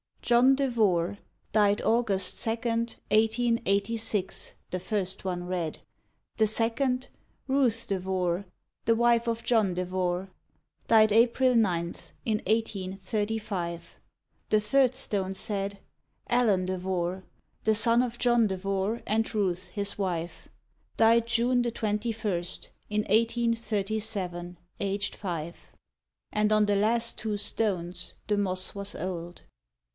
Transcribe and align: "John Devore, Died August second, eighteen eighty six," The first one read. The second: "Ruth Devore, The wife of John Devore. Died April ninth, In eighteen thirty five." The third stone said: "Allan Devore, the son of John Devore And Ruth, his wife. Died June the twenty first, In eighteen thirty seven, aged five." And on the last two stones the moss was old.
"John 0.23 0.55
Devore, 0.55 1.17
Died 1.51 1.81
August 1.81 2.39
second, 2.39 2.95
eighteen 3.11 3.61
eighty 3.65 3.97
six," 3.97 4.53
The 4.71 4.79
first 4.79 5.25
one 5.25 5.43
read. 5.45 5.79
The 6.37 6.47
second: 6.47 7.09
"Ruth 7.47 7.85
Devore, 7.87 8.45
The 8.85 8.95
wife 8.95 9.27
of 9.27 9.43
John 9.43 9.73
Devore. 9.75 10.29
Died 10.87 11.11
April 11.11 11.53
ninth, 11.53 12.13
In 12.25 12.41
eighteen 12.47 12.97
thirty 12.97 13.37
five." 13.37 13.97
The 14.49 14.59
third 14.61 14.95
stone 14.95 15.33
said: 15.33 15.79
"Allan 16.29 16.65
Devore, 16.65 17.23
the 17.65 17.75
son 17.75 18.01
of 18.01 18.17
John 18.17 18.47
Devore 18.47 19.01
And 19.05 19.35
Ruth, 19.35 19.67
his 19.67 19.97
wife. 19.99 20.47
Died 20.97 21.27
June 21.27 21.61
the 21.61 21.71
twenty 21.71 22.11
first, 22.11 22.71
In 22.89 23.05
eighteen 23.09 23.53
thirty 23.53 23.99
seven, 23.99 24.57
aged 24.79 25.15
five." 25.15 25.71
And 26.31 26.51
on 26.51 26.65
the 26.65 26.75
last 26.77 27.19
two 27.19 27.37
stones 27.37 28.13
the 28.27 28.37
moss 28.37 28.73
was 28.73 28.95
old. 28.95 29.43